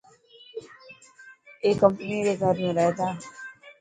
اي 1.63 1.69
ڪمپني 1.81 2.17
ري 2.25 2.33
گهر 2.41 2.55
۾ 2.65 2.69
رهي 2.77 2.91
تا. 2.97 3.07